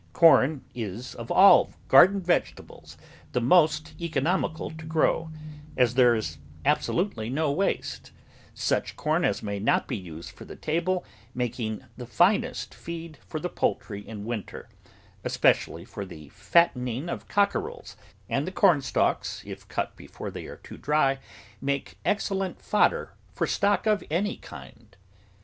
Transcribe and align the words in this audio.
Corn 0.13 0.65
is, 0.73 1.13
of 1.13 1.31
all 1.31 1.73
garden 1.87 2.21
vegetables, 2.21 2.97
the 3.33 3.39
most 3.39 3.93
economical 4.01 4.71
to 4.71 4.85
grow, 4.87 5.29
as 5.77 5.93
there 5.93 6.15
is 6.15 6.39
absolutely 6.65 7.29
no 7.29 7.51
waste, 7.51 8.11
such 8.55 8.95
corn 8.95 9.23
as 9.23 9.43
may 9.43 9.59
not 9.59 9.87
be 9.87 9.95
used 9.95 10.31
for 10.31 10.43
the 10.43 10.55
table 10.55 11.05
making 11.35 11.83
the 11.97 12.07
finest 12.07 12.73
feed 12.73 13.19
for 13.27 13.39
the 13.39 13.47
poultry 13.47 14.01
in 14.01 14.25
winter, 14.25 14.69
especially 15.23 15.85
for 15.85 16.03
the 16.03 16.29
fattening 16.29 17.07
of 17.07 17.27
cockerels, 17.27 17.95
and 18.27 18.47
the 18.47 18.51
cornstalks, 18.51 19.41
THE 19.43 19.49
VEGETABLE 19.49 19.53
GARDEN 19.53 19.63
if 19.63 19.67
cut 19.91 19.95
before 19.95 20.31
they 20.31 20.45
are 20.47 20.57
too 20.57 20.77
dry, 20.77 21.19
makes 21.61 21.93
excellent 22.03 22.57
fod 22.57 22.89
der 22.89 23.13
for 23.33 23.45
stock 23.45 23.85
of 23.85 24.03
any 24.09 24.37
kind. 24.37 24.97